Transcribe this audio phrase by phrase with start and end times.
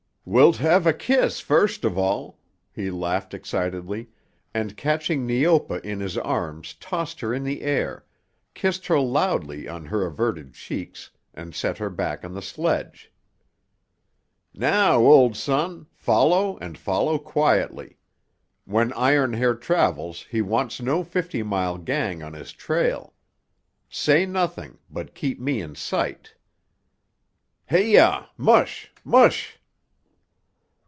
[0.23, 2.39] "Wilt have a kiss first of all,"
[2.71, 4.09] he laughed excitedly,
[4.53, 8.05] and catching Neopa in his arms tossed her in the air,
[8.53, 13.11] kissed her loudly on her averted cheeks and set her back on the sledge.
[14.53, 17.97] "Now, old son, follow and follow quietly.
[18.65, 23.15] When Iron Hair travels he wants no Fifty Mile gang on his trail.
[23.89, 26.35] Say nothing, but keep me in sight.
[27.71, 29.57] Heyah, mush, mush!"